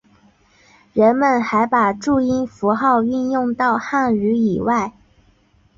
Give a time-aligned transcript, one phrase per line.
[0.93, 4.93] 人们还把注音符号运用到汉语以外。